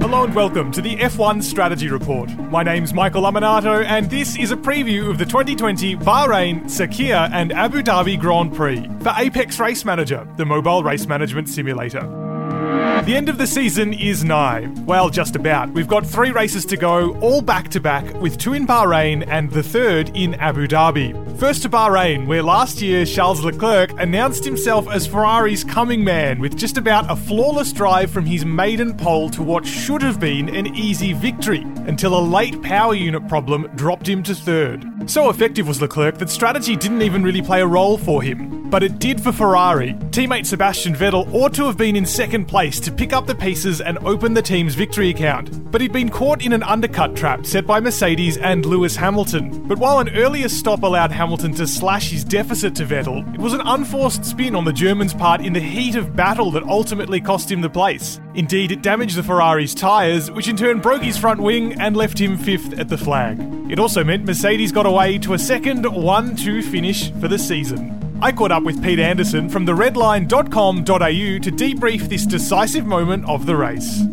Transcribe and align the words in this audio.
Hello 0.00 0.24
and 0.24 0.34
welcome 0.34 0.72
to 0.72 0.80
the 0.80 0.96
F1 0.96 1.42
Strategy 1.42 1.88
Report. 1.88 2.30
My 2.50 2.62
name's 2.62 2.94
Michael 2.94 3.22
Lamonato, 3.22 3.84
and 3.84 4.08
this 4.10 4.38
is 4.38 4.50
a 4.50 4.56
preview 4.56 5.10
of 5.10 5.18
the 5.18 5.24
2020 5.24 5.96
Bahrain, 5.96 6.64
Sakhir, 6.64 7.30
and 7.32 7.52
Abu 7.52 7.82
Dhabi 7.82 8.18
Grand 8.18 8.54
Prix 8.54 8.88
for 9.00 9.12
Apex 9.16 9.60
Race 9.60 9.84
Manager, 9.84 10.26
the 10.36 10.44
mobile 10.44 10.82
race 10.82 11.06
management 11.06 11.48
simulator. 11.48 12.27
The 12.68 13.16
end 13.16 13.30
of 13.30 13.38
the 13.38 13.46
season 13.46 13.94
is 13.94 14.22
nigh. 14.22 14.68
Well, 14.84 15.08
just 15.08 15.34
about. 15.34 15.70
We've 15.70 15.88
got 15.88 16.06
three 16.06 16.30
races 16.30 16.66
to 16.66 16.76
go, 16.76 17.18
all 17.20 17.40
back 17.40 17.70
to 17.70 17.80
back, 17.80 18.04
with 18.20 18.36
two 18.36 18.52
in 18.52 18.66
Bahrain 18.66 19.26
and 19.26 19.50
the 19.50 19.62
third 19.62 20.14
in 20.14 20.34
Abu 20.34 20.66
Dhabi. 20.66 21.38
First 21.38 21.62
to 21.62 21.70
Bahrain, 21.70 22.26
where 22.26 22.42
last 22.42 22.82
year 22.82 23.06
Charles 23.06 23.42
Leclerc 23.42 23.98
announced 23.98 24.44
himself 24.44 24.90
as 24.90 25.06
Ferrari's 25.06 25.64
coming 25.64 26.04
man 26.04 26.38
with 26.38 26.58
just 26.58 26.76
about 26.76 27.10
a 27.10 27.16
flawless 27.16 27.72
drive 27.72 28.10
from 28.10 28.26
his 28.26 28.44
maiden 28.44 28.94
pole 28.94 29.30
to 29.30 29.42
what 29.42 29.64
should 29.64 30.02
have 30.02 30.20
been 30.20 30.54
an 30.54 30.66
easy 30.76 31.14
victory, 31.14 31.62
until 31.86 32.18
a 32.18 32.20
late 32.20 32.60
power 32.60 32.94
unit 32.94 33.26
problem 33.26 33.70
dropped 33.76 34.06
him 34.06 34.22
to 34.24 34.34
third. 34.34 34.84
So 35.08 35.30
effective 35.30 35.66
was 35.66 35.80
Leclerc 35.80 36.18
that 36.18 36.28
strategy 36.28 36.76
didn't 36.76 37.00
even 37.00 37.22
really 37.22 37.40
play 37.40 37.62
a 37.62 37.66
role 37.66 37.96
for 37.96 38.22
him. 38.22 38.68
But 38.68 38.82
it 38.82 38.98
did 38.98 39.22
for 39.22 39.32
Ferrari. 39.32 39.94
Teammate 40.10 40.44
Sebastian 40.44 40.94
Vettel 40.94 41.32
ought 41.32 41.54
to 41.54 41.64
have 41.64 41.78
been 41.78 41.96
in 41.96 42.04
second 42.04 42.44
place 42.44 42.78
to 42.80 42.92
pick 42.92 43.14
up 43.14 43.26
the 43.26 43.34
pieces 43.34 43.80
and 43.80 43.96
open 44.04 44.34
the 44.34 44.42
team's 44.42 44.74
victory 44.74 45.08
account. 45.08 45.72
But 45.72 45.80
he'd 45.80 45.94
been 45.94 46.10
caught 46.10 46.44
in 46.44 46.52
an 46.52 46.62
undercut 46.62 47.16
trap 47.16 47.46
set 47.46 47.66
by 47.66 47.80
Mercedes 47.80 48.36
and 48.36 48.66
Lewis 48.66 48.96
Hamilton. 48.96 49.66
But 49.66 49.78
while 49.78 50.00
an 50.00 50.14
earlier 50.14 50.50
stop 50.50 50.82
allowed 50.82 51.10
Hamilton 51.10 51.54
to 51.54 51.66
slash 51.66 52.10
his 52.10 52.22
deficit 52.22 52.74
to 52.74 52.84
Vettel, 52.84 53.34
it 53.34 53.40
was 53.40 53.54
an 53.54 53.62
unforced 53.62 54.26
spin 54.26 54.54
on 54.54 54.66
the 54.66 54.74
German's 54.74 55.14
part 55.14 55.40
in 55.40 55.54
the 55.54 55.60
heat 55.60 55.94
of 55.94 56.14
battle 56.14 56.50
that 56.50 56.64
ultimately 56.64 57.22
cost 57.22 57.50
him 57.50 57.62
the 57.62 57.70
place. 57.70 58.20
Indeed, 58.38 58.70
it 58.70 58.82
damaged 58.82 59.16
the 59.16 59.24
Ferrari's 59.24 59.74
tyres, 59.74 60.30
which 60.30 60.46
in 60.46 60.56
turn 60.56 60.78
broke 60.78 61.02
his 61.02 61.18
front 61.18 61.40
wing 61.40 61.72
and 61.80 61.96
left 61.96 62.20
him 62.20 62.38
fifth 62.38 62.78
at 62.78 62.88
the 62.88 62.96
flag. 62.96 63.36
It 63.68 63.80
also 63.80 64.04
meant 64.04 64.26
Mercedes 64.26 64.70
got 64.70 64.86
away 64.86 65.18
to 65.18 65.34
a 65.34 65.38
second 65.40 65.84
1 65.84 66.36
2 66.36 66.62
finish 66.62 67.10
for 67.14 67.26
the 67.26 67.36
season. 67.36 67.98
I 68.22 68.30
caught 68.30 68.52
up 68.52 68.62
with 68.62 68.80
Pete 68.80 69.00
Anderson 69.00 69.48
from 69.48 69.66
theredline.com.au 69.66 70.84
to 70.84 71.50
debrief 71.50 72.08
this 72.08 72.24
decisive 72.26 72.86
moment 72.86 73.28
of 73.28 73.44
the 73.44 73.56
race. 73.56 74.04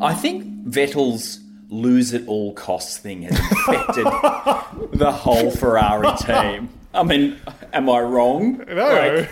I 0.00 0.14
think 0.14 0.66
Vettel's 0.66 1.40
lose 1.68 2.14
at 2.14 2.26
all 2.26 2.54
costs 2.54 2.96
thing 2.96 3.24
has 3.24 3.38
infected 3.38 4.04
the 4.98 5.12
whole 5.12 5.50
Ferrari 5.50 6.16
team. 6.16 6.70
I 6.94 7.02
mean, 7.02 7.38
am 7.74 7.90
I 7.90 8.00
wrong? 8.00 8.64
No. 8.66 9.26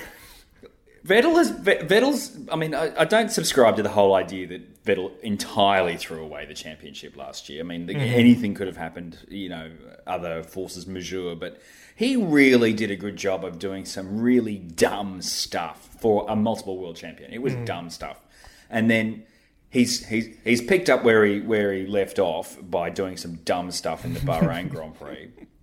Vettel 1.06 1.38
is 1.40 1.52
Vettel's. 1.52 2.36
I 2.50 2.56
mean, 2.56 2.74
I, 2.74 3.02
I, 3.02 3.04
don't 3.04 3.30
subscribe 3.30 3.76
to 3.76 3.82
the 3.82 3.90
whole 3.90 4.14
idea 4.14 4.46
that 4.48 4.84
Vettel 4.84 5.18
entirely 5.20 5.96
threw 5.96 6.22
away 6.22 6.46
the 6.46 6.54
championship 6.54 7.16
last 7.16 7.48
year. 7.48 7.60
I 7.60 7.62
mean, 7.64 7.86
mm-hmm. 7.86 8.00
anything 8.00 8.54
could 8.54 8.66
have 8.66 8.76
happened. 8.76 9.18
You 9.28 9.48
know, 9.48 9.70
other 10.06 10.42
forces 10.42 10.86
majeure, 10.86 11.36
but 11.36 11.60
he 11.94 12.16
really 12.16 12.72
did 12.72 12.90
a 12.90 12.96
good 12.96 13.16
job 13.16 13.44
of 13.44 13.58
doing 13.58 13.84
some 13.84 14.20
really 14.20 14.56
dumb 14.56 15.22
stuff 15.22 15.88
for 16.00 16.26
a 16.28 16.34
multiple 16.34 16.76
world 16.76 16.96
champion. 16.96 17.32
It 17.32 17.40
was 17.40 17.54
mm. 17.54 17.64
dumb 17.66 17.88
stuff, 17.88 18.20
and 18.68 18.90
then 18.90 19.24
he's 19.70 20.06
he's 20.06 20.34
he's 20.42 20.62
picked 20.62 20.90
up 20.90 21.04
where 21.04 21.24
he 21.24 21.40
where 21.40 21.72
he 21.72 21.86
left 21.86 22.18
off 22.18 22.58
by 22.60 22.90
doing 22.90 23.16
some 23.16 23.36
dumb 23.36 23.70
stuff 23.70 24.04
in 24.04 24.12
the 24.12 24.20
Bahrain 24.20 24.68
Grand 24.68 24.98
Prix. 24.98 25.30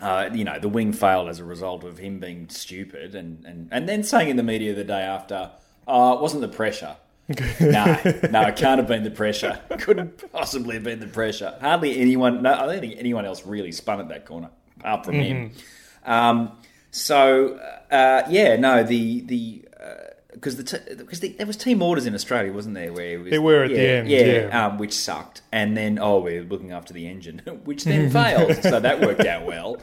Uh, 0.00 0.30
you 0.32 0.44
know, 0.44 0.58
the 0.58 0.68
wing 0.68 0.92
failed 0.92 1.28
as 1.28 1.40
a 1.40 1.44
result 1.44 1.84
of 1.84 1.98
him 1.98 2.20
being 2.20 2.48
stupid, 2.48 3.14
and, 3.14 3.44
and, 3.44 3.68
and 3.72 3.88
then 3.88 4.02
saying 4.04 4.28
in 4.28 4.36
the 4.36 4.42
media 4.42 4.74
the 4.74 4.84
day 4.84 5.00
after, 5.00 5.50
"Oh, 5.86 6.14
it 6.14 6.20
wasn't 6.20 6.42
the 6.42 6.48
pressure." 6.48 6.96
no, 7.60 7.84
no, 8.30 8.42
it 8.42 8.56
can't 8.56 8.78
have 8.78 8.86
been 8.86 9.02
the 9.02 9.10
pressure. 9.10 9.60
Couldn't 9.78 10.32
possibly 10.32 10.76
have 10.76 10.84
been 10.84 11.00
the 11.00 11.06
pressure. 11.06 11.56
Hardly 11.60 11.98
anyone. 11.98 12.42
No, 12.42 12.54
I 12.54 12.66
don't 12.66 12.80
think 12.80 12.94
anyone 12.98 13.26
else 13.26 13.44
really 13.44 13.72
spun 13.72 14.00
at 14.00 14.08
that 14.08 14.24
corner 14.24 14.50
apart 14.78 15.04
from 15.04 15.16
mm-hmm. 15.16 15.22
him. 15.22 15.52
Um, 16.04 16.52
so 16.90 17.58
uh, 17.90 18.22
yeah, 18.30 18.56
no, 18.56 18.82
the 18.82 19.22
the 19.22 19.64
because 20.40 20.56
the 20.56 20.96
because 20.96 21.20
the, 21.20 21.30
there 21.30 21.46
was 21.46 21.56
team 21.56 21.82
orders 21.82 22.06
in 22.06 22.14
Australia, 22.14 22.52
wasn't 22.52 22.74
there? 22.74 22.92
Where 22.92 23.18
was, 23.20 23.30
they 23.30 23.38
were 23.38 23.64
at 23.64 23.70
yeah, 23.70 23.76
the 23.76 23.88
end, 23.88 24.08
yeah, 24.08 24.24
yeah. 24.24 24.66
Um, 24.66 24.78
which 24.78 24.92
sucked, 24.92 25.42
and 25.50 25.76
then 25.76 25.98
oh, 25.98 26.20
we're 26.20 26.44
looking 26.44 26.70
after 26.72 26.94
the 26.94 27.08
engine, 27.08 27.38
which 27.64 27.84
then 27.84 28.10
failed. 28.10 28.62
So 28.62 28.78
that 28.80 29.00
worked 29.00 29.24
out 29.24 29.44
well. 29.44 29.78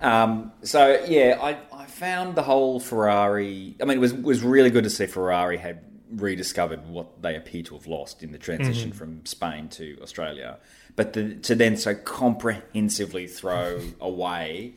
Um, 0.00 0.52
so 0.62 1.04
yeah, 1.06 1.38
I, 1.40 1.58
I 1.72 1.86
found 1.86 2.34
the 2.34 2.42
whole 2.42 2.80
Ferrari. 2.80 3.76
I 3.80 3.84
mean, 3.84 3.98
it 3.98 4.00
was 4.00 4.12
was 4.12 4.42
really 4.42 4.70
good 4.70 4.84
to 4.84 4.90
see 4.90 5.06
Ferrari 5.06 5.58
had 5.58 5.84
rediscovered 6.10 6.88
what 6.88 7.22
they 7.22 7.36
appear 7.36 7.62
to 7.62 7.74
have 7.74 7.86
lost 7.86 8.22
in 8.22 8.32
the 8.32 8.38
transition 8.38 8.90
mm-hmm. 8.90 8.98
from 8.98 9.26
Spain 9.26 9.68
to 9.68 9.96
Australia, 10.02 10.58
but 10.96 11.12
the, 11.12 11.34
to 11.36 11.54
then 11.54 11.76
so 11.76 11.94
comprehensively 11.94 13.28
throw 13.28 13.80
away 14.00 14.74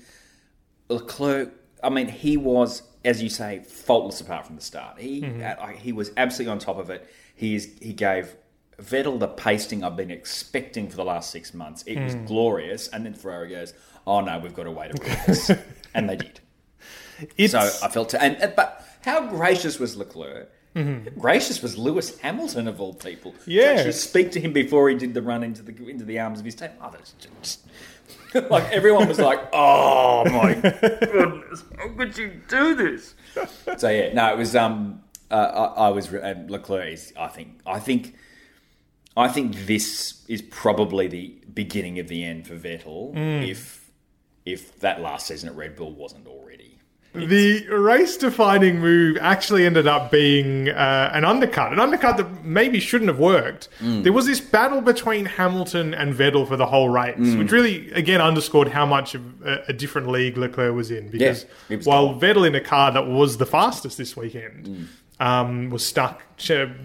Leclerc. 0.89 1.51
I 1.83 1.89
mean, 1.89 2.07
he 2.07 2.37
was 2.37 2.83
as 3.05 3.21
you 3.21 3.29
say, 3.29 3.59
faultless 3.59 4.21
apart 4.21 4.45
from 4.45 4.55
the 4.55 4.61
start. 4.61 4.99
He 4.99 5.21
mm-hmm. 5.21 5.41
uh, 5.41 5.67
he 5.67 5.91
was 5.91 6.11
absolutely 6.17 6.51
on 6.51 6.59
top 6.59 6.77
of 6.77 6.89
it. 6.89 7.07
He 7.35 7.55
is, 7.55 7.69
he 7.81 7.93
gave 7.93 8.35
Vettel 8.81 9.19
the 9.19 9.27
pasting 9.27 9.83
I've 9.83 9.95
been 9.95 10.11
expecting 10.11 10.89
for 10.89 10.95
the 10.95 11.05
last 11.05 11.31
six 11.31 11.53
months. 11.53 11.83
It 11.83 11.97
mm. 11.97 12.05
was 12.05 12.15
glorious, 12.27 12.87
and 12.87 13.05
then 13.05 13.13
Ferrari 13.13 13.49
goes, 13.49 13.73
"Oh 14.07 14.21
no, 14.21 14.39
we've 14.39 14.53
got 14.53 14.63
to 14.63 14.71
wait 14.71 14.91
a 14.91 15.03
week," 15.03 15.59
and 15.93 16.09
they 16.09 16.15
did. 16.15 16.39
It's... 17.37 17.51
So 17.51 17.59
I 17.59 17.89
felt, 17.89 18.09
to, 18.09 18.21
and 18.21 18.53
but 18.55 18.85
how 19.03 19.27
gracious 19.27 19.79
was 19.79 19.95
Leclerc? 19.95 20.51
Mm-hmm. 20.75 21.19
Gracious 21.19 21.61
was 21.61 21.77
Lewis 21.77 22.19
Hamilton 22.19 22.67
of 22.67 22.81
all 22.81 22.93
people. 22.93 23.35
Yeah, 23.45 23.73
to 23.73 23.75
actually 23.75 23.91
speak 23.91 24.31
to 24.31 24.39
him 24.39 24.53
before 24.53 24.89
he 24.89 24.95
did 24.95 25.13
the 25.13 25.21
run 25.21 25.43
into 25.43 25.61
the 25.61 25.87
into 25.87 26.03
the 26.03 26.19
arms 26.19 26.39
of 26.39 26.45
his 26.45 26.55
team. 26.55 26.69
Oh, 26.81 26.89
that's 26.91 27.13
just 27.13 27.67
like 28.49 28.63
everyone 28.71 29.07
was 29.07 29.19
like, 29.19 29.49
"Oh 29.53 30.25
my 30.25 30.53
goodness, 31.01 31.63
how 31.77 31.89
could 31.89 32.17
you 32.17 32.41
do 32.47 32.73
this?" 32.73 33.13
So 33.77 33.89
yeah, 33.89 34.13
no, 34.13 34.33
it 34.33 34.37
was. 34.37 34.55
Um, 34.55 35.03
uh, 35.29 35.71
I, 35.75 35.85
I, 35.85 35.89
was 35.89 36.11
and 36.11 36.49
Leclerc. 36.49 36.93
Is, 36.93 37.13
I 37.17 37.27
think. 37.27 37.59
I 37.65 37.79
think. 37.79 38.15
I 39.15 39.27
think 39.27 39.67
this 39.67 40.25
is 40.27 40.41
probably 40.41 41.07
the 41.07 41.35
beginning 41.53 41.99
of 41.99 42.07
the 42.07 42.23
end 42.23 42.47
for 42.47 42.55
Vettel. 42.55 43.13
Mm. 43.13 43.47
If 43.47 43.91
if 44.43 44.79
that 44.79 45.01
last 45.01 45.27
season 45.27 45.49
at 45.49 45.55
Red 45.55 45.75
Bull 45.75 45.93
wasn't 45.93 46.25
already 46.25 46.72
the 47.13 47.67
race 47.67 48.17
defining 48.17 48.79
move 48.79 49.17
actually 49.21 49.65
ended 49.65 49.87
up 49.87 50.09
being 50.09 50.69
uh, 50.69 51.11
an 51.13 51.23
undercut, 51.23 51.71
an 51.71 51.79
undercut 51.79 52.17
that 52.17 52.43
maybe 52.43 52.79
shouldn't 52.79 53.09
have 53.09 53.19
worked. 53.19 53.69
Mm. 53.79 54.03
There 54.03 54.13
was 54.13 54.25
this 54.25 54.39
battle 54.39 54.81
between 54.81 55.25
Hamilton 55.25 55.93
and 55.93 56.13
Vettel 56.13 56.47
for 56.47 56.57
the 56.57 56.65
whole 56.65 56.89
race, 56.89 57.15
mm. 57.17 57.37
which 57.37 57.51
really, 57.51 57.91
again, 57.91 58.19
underscored 58.19 58.67
how 58.67 58.85
much 58.85 59.13
of 59.13 59.43
a, 59.43 59.63
a 59.69 59.73
different 59.73 60.07
league 60.07 60.37
Leclerc 60.37 60.73
was 60.73 60.89
in. 60.89 61.09
Because 61.09 61.45
yeah, 61.69 61.77
was 61.77 61.85
while 61.85 62.19
Vettel 62.19 62.47
in 62.47 62.55
a 62.55 62.61
car 62.61 62.91
that 62.91 63.05
was 63.07 63.37
the 63.37 63.45
fastest 63.45 63.97
this 63.97 64.17
weekend, 64.17 64.65
mm 64.65 64.87
um, 65.19 65.69
was 65.69 65.85
stuck 65.85 66.21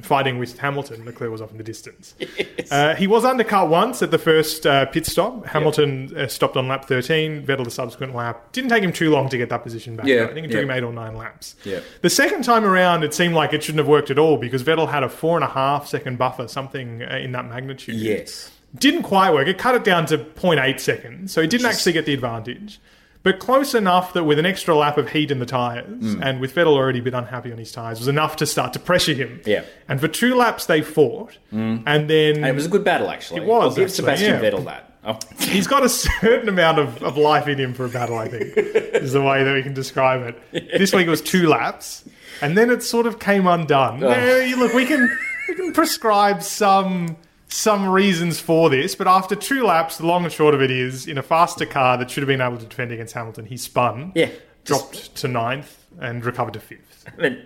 fighting 0.03 0.39
with 0.39 0.59
Hamilton. 0.59 1.05
Leclerc 1.05 1.31
was 1.31 1.43
off 1.43 1.51
in 1.51 1.59
the 1.59 1.65
distance. 1.65 2.15
Yes. 2.39 2.71
Uh, 2.71 2.95
he 2.95 3.07
was 3.07 3.25
undercut 3.25 3.69
once 3.69 4.03
at 4.03 4.11
the 4.11 4.19
first 4.19 4.67
uh, 4.67 4.87
pit 4.87 5.07
stop. 5.07 5.47
Hamilton 5.47 6.09
yep. 6.09 6.19
uh, 6.19 6.29
stopped 6.29 6.57
on 6.57 6.69
lap 6.69 6.85
13, 6.87 7.45
Vettel 7.45 7.65
the 7.65 7.71
subsequent 7.71 8.15
lap. 8.15 8.53
Didn't 8.53 8.71
take 8.71 8.83
him 8.83 8.93
too 8.93 9.11
long 9.11 9.29
to 9.29 9.39
get 9.39 9.49
that 9.49 9.63
position 9.63 9.97
back. 9.97 10.07
Yeah. 10.07 10.25
I 10.25 10.35
think 10.35 10.47
it 10.47 10.51
took 10.51 10.63
him 10.63 10.71
eight 10.71 10.83
or 10.83 10.93
nine 10.93 11.17
laps. 11.17 11.57
The 12.03 12.11
second 12.11 12.45
time 12.45 12.65
around, 12.65 13.05
it 13.05 13.15
seemed 13.15 13.35
like 13.35 13.53
it 13.53 13.63
shouldn't 13.63 13.79
have 13.79 13.89
worked 13.89 14.11
at 14.11 14.19
all 14.19 14.37
because 14.37 14.63
Vettel 14.63 14.89
had 14.89 15.03
a 15.03 15.09
four 15.09 15.37
and 15.37 15.45
a 15.45 15.49
half 15.49 15.87
second 15.87 16.19
buffer, 16.19 16.47
something 16.49 17.03
uh, 17.03 17.17
in 17.17 17.33
that 17.33 17.47
magnitude. 17.47 17.97
Yes. 17.97 18.51
Didn't 18.77 19.03
quite 19.03 19.33
work. 19.33 19.49
It 19.49 19.59
cut 19.59 19.75
it 19.75 19.85
down 19.85 20.07
to 20.07 20.19
0.8 20.19 20.79
seconds, 20.79 21.33
so 21.33 21.41
he 21.41 21.49
didn't 21.49 21.63
Just... 21.63 21.79
actually 21.79 21.93
get 21.93 22.07
the 22.07 22.15
advantage 22.15 22.81
but 23.23 23.39
close 23.39 23.75
enough 23.75 24.13
that 24.13 24.25
with 24.25 24.39
an 24.39 24.47
extra 24.47 24.75
lap 24.75 24.97
of 24.97 25.11
heat 25.11 25.31
in 25.31 25.39
the 25.39 25.47
tyres, 25.47 25.87
mm. 25.87 26.21
and 26.23 26.41
with 26.41 26.55
Vettel 26.55 26.69
already 26.69 27.01
a 27.01 27.03
bit 27.03 27.15
unhappy 27.15 27.51
on 27.53 27.59
his 27.59 27.73
tyres, 27.73 27.99
was 27.99 28.09
enough 28.09 28.37
to 28.37 28.47
start 28.47 28.73
to 28.75 28.79
pressure 28.79 29.15
him. 29.15 29.41
Yeah. 29.45 29.65
And 29.89 30.01
for 30.01 30.09
two 30.09 30.35
laps 30.35 30.67
they 30.67 30.83
fought, 30.83 31.39
mm. 31.53 31.83
and 31.87 32.09
then 32.09 32.37
and 32.37 32.47
it 32.47 32.55
was 32.55 32.67
a 32.67 32.71
good 32.71 32.85
battle 32.85 33.11
actually. 33.11 33.43
It 33.43 33.47
was. 33.47 33.73
I'll 33.73 33.77
give 33.77 33.91
Sebastian 33.91 34.43
yeah. 34.43 34.51
Vettel 34.51 34.65
that. 34.67 34.89
Oh. 35.05 35.19
He's 35.39 35.67
got 35.67 35.85
a 35.85 35.89
certain 35.89 36.49
amount 36.49 36.79
of, 36.79 37.03
of 37.03 37.17
life 37.17 37.49
in 37.49 37.59
him 37.59 37.75
for 37.75 37.87
a 37.87 37.89
battle. 37.89 38.17
I 38.17 38.29
think 38.29 38.45
is 38.57 39.13
the 39.13 39.23
way 39.23 39.43
that 39.43 39.55
we 39.55 39.63
can 39.63 39.75
describe 39.75 40.23
it. 40.23 40.79
This 40.79 40.93
week 40.93 41.07
it 41.07 41.11
was 41.11 41.23
two 41.23 41.49
laps, 41.49 42.05
and 42.41 42.57
then 42.57 42.71
it 42.71 42.83
sort 42.83 43.07
of 43.07 43.19
came 43.19 43.47
undone. 43.47 44.03
Oh. 44.03 44.11
Uh, 44.11 44.57
look, 44.57 44.75
we 44.75 44.87
can 44.87 45.09
we 45.49 45.55
can 45.55 45.73
prescribe 45.73 46.43
some 46.43 47.17
some 47.49 47.89
reasons 47.89 48.39
for 48.41 48.69
this, 48.71 48.95
but 48.95 49.07
after 49.07 49.35
two 49.35 49.65
laps, 49.65 49.99
the 49.99 50.07
long 50.07 50.25
and 50.25 50.33
short 50.33 50.55
of 50.55 50.63
it 50.63 50.71
is, 50.71 51.07
in 51.07 51.19
a 51.19 51.23
faster 51.23 51.67
car 51.67 51.97
that 51.99 52.11
should 52.11 52.23
have 52.23 52.29
been 52.29 52.41
able 52.41 52.59
to 52.59 52.67
defend 52.67 52.93
against 52.93 53.15
Hamilton, 53.15 53.47
he 53.47 53.57
spun, 53.57 54.13
yeah, 54.15 54.29
dropped 54.65 55.15
to 55.17 55.29
ninth, 55.29 55.85
and 56.01 56.25
recovered 56.25 56.55
to 56.55 56.61
fifth. 56.61 57.07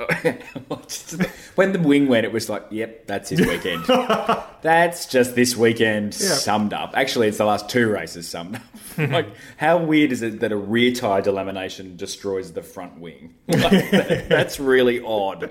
Oh, 0.00 0.06
when 1.56 1.72
the 1.72 1.80
wing 1.80 2.06
went, 2.06 2.24
it 2.24 2.30
was 2.32 2.48
like, 2.48 2.64
yep, 2.70 3.06
that's 3.08 3.30
his 3.30 3.40
weekend. 3.40 3.84
that's 4.62 5.06
just 5.06 5.34
this 5.34 5.56
weekend 5.56 6.14
summed 6.14 6.72
up. 6.72 6.92
Actually, 6.94 7.26
it's 7.26 7.38
the 7.38 7.44
last 7.44 7.68
two 7.68 7.88
races 7.90 8.28
summed 8.28 8.56
up. 8.56 8.62
like, 9.10 9.26
how 9.56 9.78
weird 9.78 10.12
is 10.12 10.22
it 10.22 10.38
that 10.40 10.52
a 10.52 10.56
rear 10.56 10.92
tyre 10.92 11.22
delamination 11.22 11.96
destroys 11.96 12.52
the 12.52 12.62
front 12.62 13.00
wing? 13.00 13.34
Like, 13.48 13.90
that- 13.90 14.28
that's 14.28 14.60
really 14.60 15.00
odd, 15.00 15.50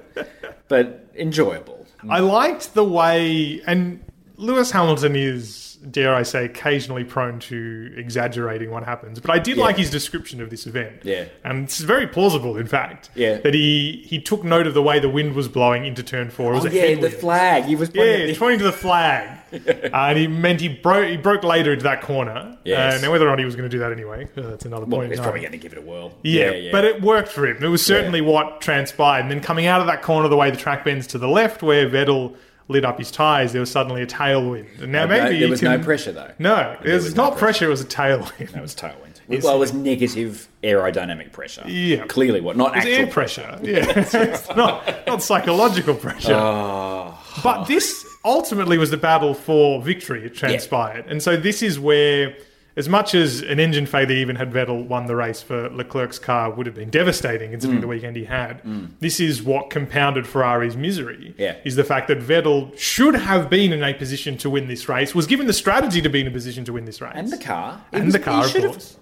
but 0.70 1.08
enjoyable. 1.16 1.77
I 2.10 2.20
liked 2.20 2.74
the 2.74 2.84
way, 2.84 3.62
and 3.66 4.04
Lewis 4.38 4.70
Hamilton 4.72 5.16
is, 5.16 5.78
dare 5.90 6.14
I 6.14 6.22
say, 6.24 6.46
occasionally 6.46 7.04
prone 7.04 7.40
to 7.40 7.92
exaggerating 7.98 8.70
what 8.72 8.84
happens. 8.84 9.20
But 9.20 9.32
I 9.32 9.40
did 9.40 9.58
Yeah. 9.58 9.64
like 9.64 9.78
his 9.78 9.90
description 9.90 10.42
of 10.42 10.50
this 10.52 10.66
event. 10.68 11.02
Yeah. 11.04 11.26
and 11.44 11.64
it's 11.64 11.80
very 11.80 12.06
plausible, 12.08 12.56
in 12.58 12.68
fact. 12.68 13.10
Yeah. 13.16 13.38
that 13.38 13.54
he 13.54 14.04
he 14.06 14.20
took 14.20 14.44
note 14.44 14.68
of 14.68 14.74
the 14.76 14.82
way 14.84 15.00
the 15.00 15.10
wind 15.10 15.34
was 15.34 15.48
blowing 15.48 15.86
into 15.86 16.04
turn 16.04 16.30
four. 16.30 16.52
It 16.54 16.56
was 16.56 16.66
Oh, 16.66 16.70
yeah, 16.70 16.96
the 16.96 17.10
flag. 17.10 17.64
He 17.66 17.76
was 17.76 17.90
Yeah, 17.94 18.02
pointing 18.04 18.28
he's 18.28 18.36
the- 18.36 18.40
pointing 18.40 18.60
to 18.60 18.66
the 18.66 18.72
flag, 18.72 19.30
uh, 19.54 19.90
and 19.94 20.18
he 20.18 20.28
meant 20.28 20.62
he 20.62 20.68
broke 20.70 21.08
he 21.10 21.18
broke 21.18 21.44
later 21.44 21.72
into 21.74 21.84
that 21.84 22.02
corner. 22.02 22.58
Yes. 22.64 23.00
Uh, 23.02 23.06
now 23.06 23.12
whether 23.12 23.26
or 23.26 23.30
not 23.30 23.40
he 23.40 23.46
was 23.46 23.56
going 23.56 23.70
to 23.70 23.76
do 23.76 23.80
that 23.80 23.92
anyway, 23.92 24.28
uh, 24.38 24.42
that's 24.42 24.66
another 24.66 24.86
Well, 24.86 25.00
point. 25.02 25.12
he's 25.12 25.20
probably 25.20 25.40
going 25.42 25.52
to 25.54 25.58
give 25.58 25.72
it 25.74 25.80
a 25.80 25.82
whirl. 25.82 26.14
Yeah, 26.24 26.70
but 26.72 26.86
it 26.86 27.02
worked 27.02 27.30
for 27.30 27.48
him. 27.48 27.58
It 27.64 27.68
was 27.70 27.84
certainly 27.86 28.22
what 28.22 28.62
transpired. 28.62 29.22
And 29.22 29.32
then 29.32 29.40
coming 29.42 29.66
out 29.66 29.82
of 29.82 29.88
that 29.88 30.02
corner, 30.04 30.28
the 30.28 30.38
way 30.38 30.52
the 30.52 30.58
track 30.58 30.84
bends 30.86 31.08
to 31.08 31.18
the 31.18 31.28
left, 31.28 31.64
where 31.64 31.90
Vettel 31.90 32.36
lit 32.70 32.84
up 32.86 32.98
his 32.98 33.12
tyres, 33.12 33.52
there 33.54 33.62
was 33.62 33.72
suddenly 33.72 34.02
a 34.02 34.08
tailwind. 34.08 34.82
And 34.82 34.92
now 34.92 35.04
No, 35.06 35.08
maybe 35.10 35.22
there 35.24 35.32
you 35.34 35.50
was 35.50 35.60
can- 35.62 35.80
no 35.80 35.84
pressure 35.86 36.12
though. 36.12 36.32
No, 36.40 36.76
it 36.84 36.92
was, 36.94 37.16
not 37.16 37.34
no 37.34 37.38
pressure. 37.40 37.66
It 37.66 37.70
was 37.70 37.82
a 37.82 37.86
tailwind. 37.86 38.52
That 38.52 38.62
was 38.62 38.76
tailwind. 38.76 39.44
well, 39.44 39.56
it 39.56 39.60
was 39.60 39.74
negative 39.74 40.48
aerodynamic 40.64 41.32
pressure. 41.32 41.64
Yeah. 41.68 42.06
clearly 42.08 42.42
what 42.42 42.58
not 42.58 42.78
It 42.78 42.86
air 42.86 43.08
pressure. 43.08 43.58
Yeah, 43.62 43.86
it's 43.96 44.48
not 44.56 45.06
not 45.08 45.22
psychological 45.24 45.96
pressure. 45.96 46.34
Oh. 46.34 47.18
But 47.44 47.66
this 47.66 48.06
ultimately 48.26 48.78
was 48.78 48.90
the 48.92 48.98
battle 48.98 49.34
for 49.34 49.82
victory. 49.82 50.26
It 50.26 50.36
transpired, 50.36 51.06
and 51.08 51.22
so 51.24 51.38
this 51.38 51.62
is 51.62 51.80
where. 51.80 52.36
As 52.78 52.88
much 52.88 53.16
as 53.16 53.42
an 53.42 53.60
engine 53.60 53.86
failure 53.88 54.16
even 54.16 54.36
had 54.36 54.52
Vettel 54.54 54.86
won 54.88 55.08
the 55.08 55.16
race 55.16 55.42
for 55.42 55.68
Leclerc's 55.70 56.20
car 56.20 56.52
would 56.52 56.66
have 56.68 56.76
been 56.76 56.90
devastating 56.92 57.50
Mm. 57.50 57.52
considering 57.52 57.82
the 57.82 57.88
weekend 57.88 58.16
he 58.16 58.26
had, 58.26 58.62
this 59.00 59.20
is 59.20 59.42
what 59.44 59.70
compounded 59.72 60.26
Ferrari's 60.28 60.78
misery. 60.78 61.34
Yeah. 61.38 61.56
Is 61.66 61.76
the 61.76 61.84
fact 61.84 62.08
that 62.10 62.20
Vettel 62.20 62.78
should 62.78 63.16
have 63.16 63.50
been 63.50 63.74
in 63.74 63.84
a 63.84 63.94
position 63.96 64.38
to 64.38 64.50
win 64.50 64.68
this 64.68 64.88
race, 64.88 65.16
was 65.16 65.26
given 65.28 65.48
the 65.48 65.54
strategy 65.54 66.02
to 66.02 66.10
be 66.10 66.22
in 66.22 66.28
a 66.28 66.32
position 66.32 66.64
to 66.66 66.74
win 66.74 66.86
this 66.86 67.02
race. 67.02 67.14
And 67.16 67.32
the 67.32 67.38
car. 67.38 67.82
And 67.92 68.06
was- 68.06 68.14
the 68.14 68.20
car, 68.20 68.46
of 68.46 68.54
have 68.54 68.64
course. 68.64 68.98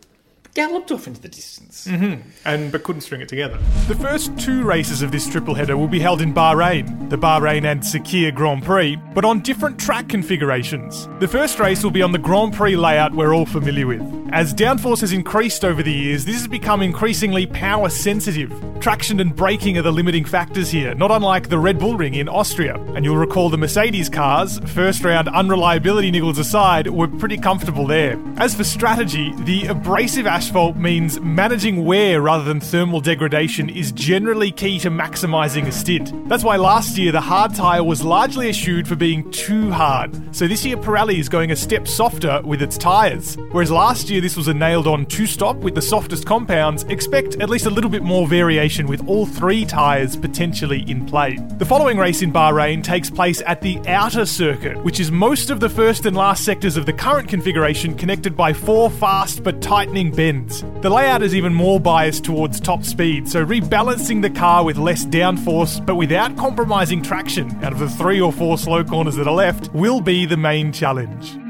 Galloped 0.56 0.92
off 0.92 1.06
into 1.06 1.22
the 1.22 1.28
distance. 1.28 1.86
Mm-hmm. 1.86 2.22
and 2.46 2.72
but 2.72 2.84
couldn't 2.84 3.02
string 3.02 3.22
it 3.22 3.28
together. 3.28 3.60
The 3.90 3.96
first 3.96 4.36
two 4.40 4.64
races 4.64 5.02
of 5.02 5.12
this 5.12 5.30
triple 5.30 5.54
header 5.54 5.76
will 5.78 5.90
be 5.90 6.00
held 6.00 6.22
in 6.22 6.34
Bahrain, 6.34 7.10
the 7.10 7.18
Bahrain 7.18 7.66
and 7.66 7.82
Sakhir 7.82 8.34
Grand 8.34 8.64
Prix, 8.64 8.96
but 9.14 9.26
on 9.26 9.42
different 9.42 9.78
track 9.78 10.08
configurations. 10.08 11.08
The 11.20 11.28
first 11.28 11.60
race 11.60 11.84
will 11.84 11.92
be 11.92 12.02
on 12.02 12.14
the 12.14 12.18
Grand 12.18 12.54
Prix 12.54 12.78
layout 12.78 13.14
we're 13.14 13.36
all 13.36 13.46
familiar 13.46 13.86
with. 13.86 14.02
As 14.32 14.54
downforce 14.54 15.02
has 15.02 15.12
increased 15.12 15.64
over 15.64 15.84
the 15.84 15.92
years, 15.92 16.26
this 16.26 16.38
has 16.38 16.48
become 16.48 16.82
increasingly 16.82 17.46
power 17.46 17.90
sensitive. 17.90 18.52
Traction 18.80 19.20
and 19.20 19.36
braking 19.36 19.78
are 19.78 19.82
the 19.82 19.92
limiting 19.92 20.26
factors 20.26 20.70
here, 20.70 20.96
not 20.96 21.12
unlike 21.12 21.50
the 21.50 21.60
Red 21.60 21.80
Bull 21.80 21.98
Ring 21.98 22.16
in 22.16 22.28
Austria. 22.28 22.76
And 22.96 23.06
you'll 23.06 23.18
recall 23.18 23.50
the 23.50 23.58
Mercedes 23.58 24.10
cars, 24.10 24.60
first 24.74 25.04
round 25.04 25.28
unreliability 25.28 26.12
niggles 26.12 26.40
aside, 26.40 26.88
were 26.88 27.08
pretty 27.08 27.38
comfortable 27.38 27.88
there. 27.88 28.20
As 28.38 28.56
for 28.56 28.64
strategy, 28.64 29.34
the 29.44 29.68
abrasive 29.68 30.28
asphalt 30.46 30.76
means 30.76 31.20
managing 31.22 31.86
wear 31.86 32.22
rather 32.22 32.44
than 32.44 32.60
thermal 32.60 33.02
degradation 33.02 33.68
is 33.68 33.92
generally 33.92 34.52
key 34.52 34.78
to 34.78 34.92
maximising 34.92 35.66
a 35.66 35.72
stint. 35.72 36.14
That's 36.30 36.44
why 36.44 36.56
last 36.58 37.00
year 37.00 37.12
the 37.12 37.20
hard 37.20 37.56
tyre 37.56 37.84
was 37.84 38.04
largely 38.04 38.50
eschewed 38.50 38.88
for 38.88 38.96
being 38.96 39.32
too 39.32 39.72
hard. 39.72 40.36
So 40.36 40.48
this 40.48 40.64
year 40.64 40.78
Pirelli 40.78 41.18
is 41.18 41.30
going 41.30 41.50
a 41.50 41.56
step 41.56 41.88
softer 41.88 42.42
with 42.44 42.62
its 42.62 42.78
tyres. 42.78 43.38
Whereas 43.54 43.72
last 43.72 44.08
year 44.12 44.22
this 44.22 44.38
was 44.38 44.48
a 44.48 44.54
nailed 44.54 44.86
on 44.86 45.08
two 45.08 45.26
stop 45.26 45.56
with 45.58 45.74
the 45.74 45.82
softest 45.82 46.28
compounds, 46.28 46.84
expect 46.84 47.38
at 47.42 47.50
least 47.50 47.66
a 47.66 47.72
little 47.72 47.90
bit 47.90 48.04
more 48.04 48.28
variation 48.28 48.86
with 48.86 49.08
all 49.08 49.26
three 49.26 49.66
tyres 49.66 50.16
potentially 50.16 50.84
in 50.88 51.08
play. 51.08 51.40
The 51.58 51.66
following 51.66 51.98
race 51.98 52.22
in 52.22 52.32
Bahrain 52.32 52.84
takes 52.84 53.10
place 53.10 53.42
at 53.48 53.62
the 53.62 53.80
outer 53.88 54.28
circuit, 54.28 54.78
which 54.84 55.00
is 55.00 55.10
most 55.10 55.50
of 55.50 55.60
the 55.60 55.70
first 55.70 56.06
and 56.06 56.16
last 56.16 56.46
sectors 56.46 56.78
of 56.78 56.86
the 56.86 56.94
current 56.94 57.30
configuration 57.30 57.96
connected 57.96 58.38
by 58.38 58.54
four 58.54 58.92
fast 58.92 59.44
but 59.44 59.60
tightening 59.60 60.12
bends. 60.12 60.35
The 60.82 60.90
layout 60.90 61.24
is 61.24 61.36
even 61.36 61.54
more 61.54 61.80
biased 61.80 62.24
towards 62.24 62.60
top 62.60 62.84
speed, 62.84 63.28
so 63.28 63.46
rebalancing 63.46 64.22
the 64.22 64.30
car 64.30 64.64
with 64.66 64.78
less 64.78 65.06
downforce 65.06 65.86
but 65.86 65.96
without 65.96 66.36
compromising 66.38 67.02
traction 67.02 67.52
out 67.64 67.74
of 67.74 67.80
the 67.80 67.90
three 67.90 68.20
or 68.20 68.32
four 68.32 68.58
slow 68.58 68.84
corners 68.84 69.16
that 69.16 69.28
are 69.28 69.34
left 69.34 69.74
will 69.74 70.02
be 70.02 70.26
the 70.26 70.38
main 70.38 70.72
challenge. 70.72 71.45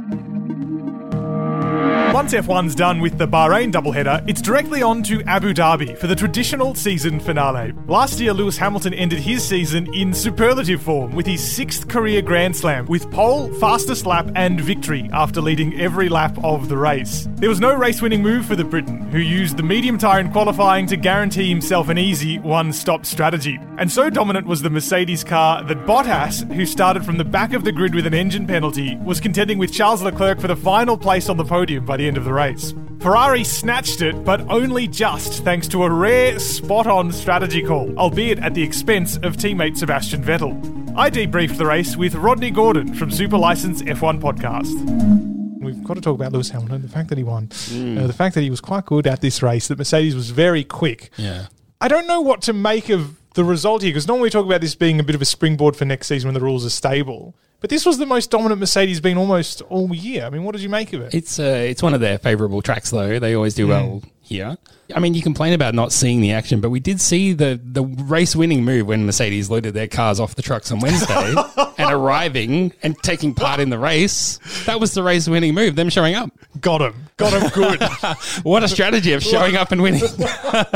Once 2.16 2.34
F1's 2.34 2.76
done 2.76 3.02
with 3.02 3.18
the 3.18 3.28
Bahrain 3.28 3.74
doubleheader, 3.74 4.24
it's 4.26 4.42
directly 4.42 4.82
on 4.82 5.04
to 5.04 5.22
Abu 5.24 5.54
Dhabi 5.54 5.98
for 5.98 6.08
the 6.08 6.16
traditional 6.16 6.74
season 6.74 7.20
finale. 7.20 7.74
Last 7.88 8.22
year, 8.22 8.32
Lewis 8.32 8.58
Hamilton 8.58 8.94
ended 8.94 9.20
his 9.20 9.46
season 9.46 9.94
in 9.94 10.14
superlative 10.14 10.82
form 10.82 11.14
with 11.14 11.26
his 11.26 11.44
sixth 11.44 11.90
career 11.90 12.22
Grand 12.22 12.56
Slam, 12.56 12.86
with 12.86 13.12
pole, 13.12 13.54
fastest 13.56 14.06
lap, 14.06 14.32
and 14.36 14.62
victory 14.62 15.10
after 15.12 15.42
leading 15.42 15.78
every 15.78 16.08
lap 16.08 16.42
of 16.42 16.70
the 16.70 16.78
race. 16.78 17.28
There 17.36 17.50
was 17.50 17.60
no 17.60 17.76
race 17.76 18.02
winning 18.02 18.24
move 18.24 18.46
for 18.46 18.56
the 18.56 18.64
Briton, 18.64 19.12
who 19.12 19.20
used 19.20 19.58
the 19.58 19.64
medium 19.64 19.98
tyre 19.98 20.22
in 20.22 20.32
qualifying 20.32 20.88
to 20.88 20.96
guarantee 20.96 21.50
himself 21.50 21.90
an 21.90 21.98
easy 21.98 22.40
one 22.40 22.72
stop 22.72 23.06
strategy. 23.06 23.60
And 23.78 23.92
so 23.92 24.10
dominant 24.10 24.48
was 24.48 24.62
the 24.62 24.70
Mercedes 24.70 25.26
car 25.26 25.64
that 25.64 25.86
Bottas, 25.86 26.50
who 26.54 26.66
started 26.66 27.04
from 27.04 27.18
the 27.18 27.26
back 27.26 27.52
of 27.52 27.66
the 27.66 27.74
grid 27.74 27.94
with 27.94 28.06
an 28.06 28.14
engine 28.14 28.48
penalty, 28.48 28.96
was 29.04 29.20
contending 29.20 29.58
with 29.58 29.74
Charles 29.74 30.02
Leclerc 30.02 30.40
for 30.40 30.48
the 30.48 30.56
final 30.56 30.98
place 30.98 31.28
on 31.28 31.36
the 31.36 31.44
podium 31.44 31.84
by 31.84 31.98
the 31.98 32.05
end 32.08 32.18
of 32.18 32.26
the 32.26 32.34
race. 32.34 32.74
Ferrari 33.00 33.44
snatched 33.44 34.02
it, 34.02 34.24
but 34.24 34.42
only 34.50 34.88
just 34.88 35.44
thanks 35.44 35.68
to 35.70 35.84
a 35.84 35.90
rare 35.90 36.40
spot 36.40 36.88
on 36.88 37.12
strategy 37.12 37.62
call, 37.62 37.96
albeit 37.98 38.40
at 38.40 38.54
the 38.54 38.64
expense 38.64 39.18
of 39.18 39.38
teammate 39.38 39.78
Sebastian 39.78 40.24
Vettel. 40.24 40.54
I 40.98 41.10
debriefed 41.10 41.58
the 41.58 41.66
race 41.66 41.96
with 41.96 42.16
Rodney 42.16 42.52
Gordon 42.52 42.94
from 42.94 43.12
Super 43.12 43.38
License 43.38 43.82
F1 43.82 44.22
Podcast. 44.22 44.74
We've 45.62 45.84
got 45.84 45.96
to 45.96 46.02
talk 46.02 46.16
about 46.16 46.32
Lewis 46.32 46.50
Hamilton, 46.50 46.82
the 46.82 46.88
fact 46.88 47.10
that 47.10 47.18
he 47.18 47.24
won, 47.24 47.50
uh, 47.52 48.08
the 48.08 48.14
fact 48.16 48.36
that 48.36 48.42
he 48.42 48.50
was 48.50 48.62
quite 48.62 48.86
good 48.86 49.06
at 49.08 49.22
this 49.22 49.44
race, 49.44 49.68
that 49.68 49.78
Mercedes 49.78 50.16
was 50.16 50.30
very 50.30 50.64
quick. 50.64 51.10
Yeah. 51.18 51.48
I 51.82 51.88
don't 51.88 52.08
know 52.08 52.22
what 52.22 52.42
to 52.44 52.54
make 52.54 52.90
of 52.90 53.20
the 53.34 53.44
result 53.44 53.82
here 53.82 53.92
because 53.92 54.08
normally 54.08 54.28
we 54.28 54.30
talk 54.32 54.46
about 54.46 54.62
this 54.62 54.76
being 54.76 55.00
a 55.00 55.04
bit 55.04 55.16
of 55.16 55.22
a 55.22 55.26
springboard 55.26 55.76
for 55.76 55.86
next 55.86 56.08
season 56.08 56.28
when 56.28 56.34
the 56.34 56.40
rules 56.40 56.66
are 56.66 56.70
stable. 56.70 57.36
But 57.62 57.70
this 57.70 57.86
was 57.86 57.98
the 57.98 58.06
most 58.06 58.32
dominant 58.32 58.60
Mercedes 58.60 59.00
been 59.00 59.18
almost 59.18 59.62
all 59.64 59.94
year. 59.94 60.26
I 60.26 60.30
mean, 60.30 60.44
what 60.44 60.54
did 60.54 60.62
you 60.62 60.70
make 60.70 60.94
of 60.94 61.02
it? 61.02 61.14
It's 61.14 61.40
uh, 61.40 61.44
it's 61.44 61.82
one 61.82 61.94
of 61.94 62.02
their 62.02 62.18
favourable 62.18 62.62
tracks, 62.62 62.92
though. 62.92 63.20
They 63.20 63.36
always 63.36 63.54
do 63.54 63.68
well 63.68 64.02
here. 64.26 64.58
I 64.96 65.00
mean, 65.00 65.16
you 65.16 65.24
complain 65.24 65.54
about 65.54 65.74
not 65.74 65.92
seeing 65.92 66.22
the 66.22 66.32
action, 66.34 66.62
but 66.62 66.70
we 66.70 66.80
did 66.80 67.02
see 67.02 67.34
the 67.34 67.60
the 67.64 67.84
race 67.84 68.36
winning 68.36 68.64
move 68.64 68.86
when 68.86 69.06
Mercedes 69.06 69.50
loaded 69.50 69.74
their 69.74 69.88
cars 69.88 70.20
off 70.20 70.36
the 70.36 70.44
trucks 70.44 70.72
on 70.72 70.80
Wednesday 70.80 71.34
and 71.80 71.92
arriving 71.92 72.72
and 72.84 72.96
taking 73.02 73.34
part 73.34 73.60
in 73.60 73.72
the 73.72 73.80
race. 73.80 74.38
That 74.66 74.80
was 74.80 74.94
the 74.94 75.02
race 75.02 75.28
winning 75.28 75.56
move. 75.56 75.76
Them 75.76 75.90
showing 75.90 76.14
up. 76.14 76.30
Got 76.62 76.82
him. 76.82 76.94
Got 77.18 77.34
him 77.34 77.50
good. 77.50 77.82
What 78.44 78.64
a 78.64 78.68
strategy 78.68 79.14
of 79.14 79.24
showing 79.24 79.56
up 79.56 79.72
and 79.72 79.82
winning. 79.82 80.02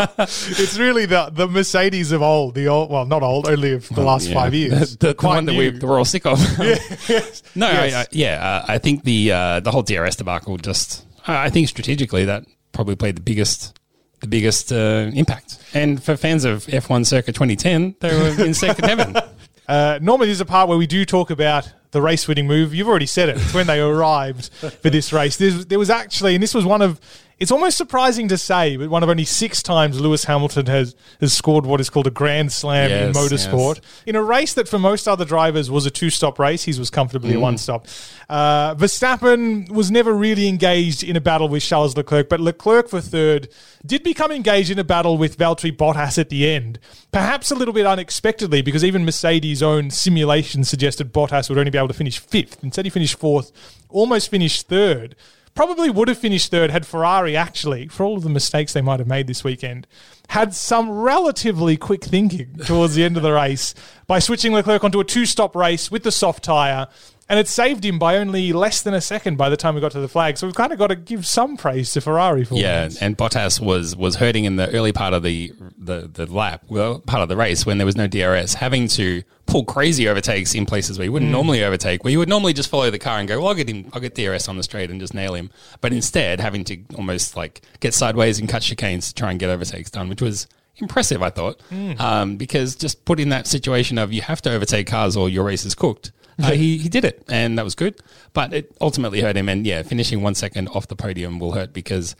it's 0.07 0.77
really 0.79 1.05
the 1.05 1.29
the 1.31 1.47
Mercedes 1.47 2.11
of 2.11 2.21
old, 2.23 2.55
the 2.55 2.67
old, 2.67 2.89
well, 2.89 3.05
not 3.05 3.21
old, 3.23 3.47
only 3.47 3.73
of 3.73 3.87
the 3.89 4.01
last 4.01 4.27
Yeah. 4.27 4.33
five 4.33 4.53
years. 4.53 4.97
The, 4.97 5.07
the, 5.09 5.13
the 5.13 5.27
one 5.27 5.45
that 5.45 5.53
we, 5.55 5.71
new. 5.71 5.79
that 5.79 5.85
we're 5.85 5.97
all 5.99 6.05
sick 6.05 6.25
of. 6.25 6.39
yes. 6.59 7.43
No, 7.55 7.69
Yes. 7.69 7.93
I, 7.93 8.01
I, 8.01 8.05
yeah, 8.11 8.63
uh, 8.65 8.65
I 8.67 8.77
think 8.79 9.03
the 9.03 9.31
uh, 9.31 9.59
the 9.59 9.71
whole 9.71 9.83
DRS 9.83 10.15
debacle 10.15 10.57
just, 10.57 11.05
I 11.27 11.49
think 11.49 11.67
strategically 11.67 12.25
that 12.25 12.43
probably 12.71 12.95
played 12.95 13.17
the 13.17 13.21
biggest 13.21 13.79
the 14.19 14.27
biggest 14.27 14.71
uh, 14.71 15.09
impact. 15.13 15.59
And 15.73 16.03
for 16.03 16.17
fans 16.17 16.43
of 16.43 16.65
F1 16.65 17.05
circa 17.05 17.31
2010, 17.31 17.95
they 17.99 18.13
were 18.13 18.43
in 18.43 18.53
second 18.53 18.85
heaven. 18.89 19.15
Uh, 19.67 19.99
normally, 20.01 20.27
there's 20.27 20.41
a 20.41 20.45
part 20.45 20.67
where 20.67 20.77
we 20.77 20.87
do 20.87 21.05
talk 21.05 21.29
about 21.29 21.71
the 21.91 22.01
race 22.01 22.27
winning 22.27 22.47
move. 22.47 22.73
You've 22.73 22.87
already 22.87 23.05
said 23.05 23.29
it. 23.29 23.37
It's 23.37 23.53
when 23.53 23.67
they 23.67 23.79
arrived 23.79 24.51
for 24.53 24.89
this 24.89 25.13
race. 25.13 25.37
There's, 25.37 25.67
there 25.67 25.79
was 25.79 25.89
actually, 25.89 26.35
and 26.35 26.43
this 26.43 26.53
was 26.53 26.65
one 26.65 26.81
of, 26.81 26.99
it's 27.39 27.51
almost 27.51 27.77
surprising 27.77 28.27
to 28.27 28.37
say, 28.37 28.75
but 28.75 28.89
one 28.89 29.01
of 29.01 29.09
only 29.09 29.23
six 29.23 29.63
times 29.63 29.99
Lewis 29.99 30.25
Hamilton 30.25 30.65
has, 30.65 30.95
has 31.21 31.33
scored 31.33 31.65
what 31.65 31.79
is 31.79 31.89
called 31.89 32.07
a 32.07 32.11
grand 32.11 32.51
slam 32.51 32.91
in 32.91 33.13
motorsport. 33.13 33.75
yes. 33.75 34.03
In 34.05 34.15
a 34.15 34.23
race 34.23 34.53
that 34.55 34.67
for 34.67 34.77
most 34.77 35.07
other 35.07 35.23
drivers 35.23 35.71
was 35.71 35.85
a 35.85 35.91
two 35.91 36.09
stop 36.09 36.37
race, 36.37 36.63
his 36.63 36.77
was 36.77 36.89
comfortably 36.89 37.35
a 37.35 37.39
one 37.39 37.57
stop. 37.57 37.87
Uh, 38.27 38.75
Verstappen 38.75 39.69
was 39.71 39.89
never 39.89 40.13
really 40.13 40.47
engaged 40.47 41.03
in 41.03 41.15
a 41.15 41.21
battle 41.21 41.47
with 41.47 41.63
Charles 41.63 41.95
Leclerc, 41.95 42.27
but 42.27 42.39
Leclerc 42.39 42.89
for 42.89 42.99
third 42.99 43.47
did 43.85 44.03
become 44.03 44.31
engaged 44.31 44.69
in 44.69 44.77
a 44.77 44.83
battle 44.83 45.17
with 45.17 45.37
Valtteri 45.37 45.75
Bottas 45.75 46.17
at 46.17 46.29
the 46.29 46.49
end. 46.49 46.77
Perhaps 47.11 47.51
a 47.51 47.55
little 47.55 47.73
bit 47.73 47.85
unexpectedly, 47.85 48.61
because 48.61 48.83
even 48.83 49.05
Mercedes' 49.05 49.63
own 49.63 49.89
simulation 49.91 50.63
suggested 50.65 51.13
Bottas 51.13 51.47
would 51.49 51.57
only 51.57 51.71
be 51.71 51.77
able 51.77 51.87
to 51.87 51.93
finish 51.93 52.19
fifth. 52.19 52.61
Instead, 52.63 52.85
he 52.85 52.89
finished 52.89 53.17
fourth, 53.17 53.51
almost 53.89 54.29
finished 54.29 54.67
third. 54.67 55.15
Probably 55.55 55.89
would 55.89 56.07
have 56.07 56.17
finished 56.17 56.51
third 56.51 56.71
had 56.71 56.85
Ferrari 56.85 57.35
actually, 57.35 57.87
for 57.87 58.03
all 58.03 58.17
of 58.17 58.23
the 58.23 58.29
mistakes 58.29 58.73
they 58.73 58.81
might 58.81 58.99
have 58.99 59.07
made 59.07 59.27
this 59.27 59.43
weekend, 59.43 59.87
had 60.29 60.53
some 60.53 60.89
relatively 60.89 61.77
quick 61.77 62.03
thinking 62.03 62.55
towards 62.65 62.95
the 62.95 63.03
end 63.03 63.17
of 63.17 63.23
the 63.23 63.33
race 63.33 63.73
by 64.07 64.19
switching 64.19 64.53
Leclerc 64.53 64.83
onto 64.83 64.99
a 64.99 65.05
two 65.05 65.25
stop 65.25 65.55
race 65.55 65.91
with 65.91 66.03
the 66.03 66.11
soft 66.11 66.43
tyre 66.43 66.87
and 67.29 67.39
it 67.39 67.47
saved 67.47 67.85
him 67.85 67.99
by 67.99 68.17
only 68.17 68.51
less 68.51 68.81
than 68.81 68.93
a 68.93 69.01
second 69.01 69.37
by 69.37 69.49
the 69.49 69.55
time 69.57 69.75
we 69.75 69.81
got 69.81 69.91
to 69.93 69.99
the 69.99 70.07
flag. 70.07 70.37
So 70.37 70.47
we've 70.47 70.55
kind 70.55 70.73
of 70.73 70.79
got 70.79 70.87
to 70.87 70.95
give 70.95 71.25
some 71.27 71.55
praise 71.57 71.93
to 71.93 72.01
Ferrari 72.01 72.43
for 72.43 72.55
Yeah, 72.55 72.89
and 72.99 73.15
Bottas 73.17 73.59
was 73.61 73.95
was 73.95 74.15
hurting 74.15 74.45
in 74.45 74.55
the 74.55 74.69
early 74.71 74.91
part 74.91 75.13
of 75.13 75.23
the, 75.23 75.53
the 75.77 76.09
the 76.11 76.25
lap, 76.25 76.63
well, 76.67 76.99
part 76.99 77.21
of 77.23 77.29
the 77.29 77.37
race 77.37 77.65
when 77.65 77.77
there 77.77 77.85
was 77.85 77.95
no 77.95 78.07
DRS, 78.07 78.55
having 78.55 78.87
to 78.89 79.21
pull 79.45 79.63
crazy 79.65 80.07
overtakes 80.07 80.53
in 80.53 80.65
places 80.65 80.97
where 80.99 81.05
you 81.05 81.09
Mm. 81.11 81.13
wouldn't 81.13 81.31
normally 81.31 81.63
overtake, 81.63 82.03
where 82.03 82.11
you 82.11 82.19
would 82.19 82.29
normally 82.29 82.53
just 82.53 82.69
follow 82.69 82.89
the 82.91 82.99
car 82.99 83.17
and 83.19 83.27
go, 83.27 83.39
well, 83.39 83.47
I'll 83.49 83.55
get 83.55 83.67
him, 83.69 83.89
I'll 83.93 84.01
get 84.01 84.13
DRS 84.15 84.47
on 84.47 84.57
the 84.57 84.63
straight 84.63 84.91
and 84.91 84.99
just 84.99 85.13
nail 85.13 85.33
him. 85.33 85.49
But 85.81 85.91
instead, 85.93 86.39
having 86.39 86.63
to 86.65 86.77
almost 86.95 87.35
like 87.35 87.61
get 87.79 87.93
sideways 87.93 88.39
and 88.39 88.47
cut 88.49 88.61
chicanes 88.61 89.07
to 89.07 89.13
try 89.15 89.31
and 89.31 89.39
get 89.39 89.49
overtakes 89.49 89.89
done, 89.89 90.07
which 90.09 90.21
was 90.21 90.47
impressive, 90.77 91.21
I 91.23 91.29
thought, 91.29 91.59
Mm. 91.71 91.99
um, 91.99 92.37
because 92.37 92.75
just 92.75 93.05
put 93.05 93.19
in 93.19 93.29
that 93.29 93.47
situation 93.47 93.97
of 93.97 94.13
you 94.13 94.21
have 94.21 94.41
to 94.43 94.51
overtake 94.51 94.87
cars 94.87 95.17
or 95.17 95.29
your 95.29 95.43
race 95.43 95.65
is 95.65 95.75
cooked. 95.75 96.11
Uh, 96.41 96.51
he, 96.51 96.77
he 96.77 96.89
did 96.89 97.05
it, 97.05 97.23
and 97.27 97.57
that 97.57 97.63
was 97.63 97.75
good. 97.75 97.99
But 98.33 98.53
it 98.53 98.75
ultimately 98.79 99.21
hurt 99.21 99.35
him. 99.35 99.49
And 99.49 99.65
yeah, 99.65 99.83
finishing 99.83 100.21
one 100.21 100.35
second 100.35 100.69
off 100.69 100.87
the 100.87 100.95
podium 100.95 101.39
will 101.39 101.51
hurt 101.51 101.73
because, 101.73 102.15